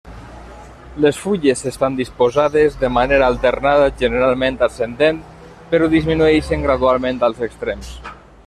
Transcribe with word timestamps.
Les 1.05 1.17
fulles 1.25 1.61
estan 1.71 1.97
disposades 1.99 2.79
de 2.85 2.91
manera 2.95 3.29
alternada, 3.33 3.91
generalment 4.01 4.59
ascendent, 4.71 5.23
però 5.75 5.91
disminueixen 5.97 6.69
gradualment 6.69 7.23
als 7.29 7.47
extrems. 7.51 7.97